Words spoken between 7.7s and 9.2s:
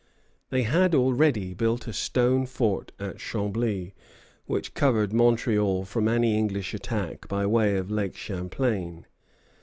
of Lake Champlain.